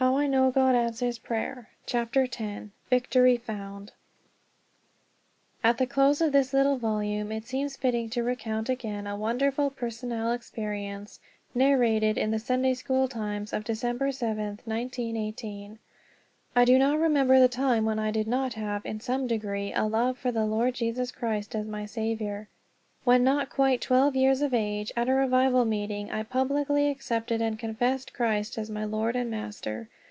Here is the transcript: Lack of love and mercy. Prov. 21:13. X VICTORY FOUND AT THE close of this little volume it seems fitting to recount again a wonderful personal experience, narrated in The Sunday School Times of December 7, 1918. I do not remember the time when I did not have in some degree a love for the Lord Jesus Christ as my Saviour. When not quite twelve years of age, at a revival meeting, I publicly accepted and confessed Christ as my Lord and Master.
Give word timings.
Lack 0.03 0.33
of 0.33 0.55
love 0.55 0.57
and 0.57 0.85
mercy. 0.99 1.13
Prov. 1.21 1.57
21:13. 1.85 2.41
X 2.47 2.69
VICTORY 2.89 3.37
FOUND 3.37 3.91
AT 5.63 5.77
THE 5.77 5.85
close 5.85 6.21
of 6.21 6.31
this 6.31 6.53
little 6.55 6.77
volume 6.79 7.31
it 7.31 7.45
seems 7.45 7.77
fitting 7.77 8.09
to 8.09 8.23
recount 8.23 8.67
again 8.67 9.05
a 9.05 9.15
wonderful 9.15 9.69
personal 9.69 10.31
experience, 10.31 11.19
narrated 11.53 12.17
in 12.17 12.31
The 12.31 12.39
Sunday 12.39 12.73
School 12.73 13.07
Times 13.07 13.53
of 13.53 13.63
December 13.63 14.11
7, 14.11 14.61
1918. 14.65 15.77
I 16.55 16.65
do 16.65 16.79
not 16.79 16.97
remember 16.97 17.39
the 17.39 17.47
time 17.47 17.85
when 17.85 17.99
I 17.99 18.09
did 18.09 18.27
not 18.27 18.53
have 18.55 18.83
in 18.83 18.99
some 19.01 19.27
degree 19.27 19.71
a 19.71 19.83
love 19.85 20.17
for 20.17 20.31
the 20.31 20.45
Lord 20.47 20.73
Jesus 20.73 21.11
Christ 21.11 21.53
as 21.53 21.67
my 21.67 21.85
Saviour. 21.85 22.47
When 23.03 23.23
not 23.23 23.49
quite 23.49 23.81
twelve 23.81 24.15
years 24.15 24.41
of 24.43 24.53
age, 24.53 24.91
at 24.95 25.09
a 25.09 25.13
revival 25.13 25.65
meeting, 25.65 26.11
I 26.11 26.21
publicly 26.21 26.87
accepted 26.91 27.41
and 27.41 27.57
confessed 27.57 28.13
Christ 28.13 28.59
as 28.59 28.69
my 28.69 28.85
Lord 28.85 29.15
and 29.15 29.31
Master. 29.31 29.89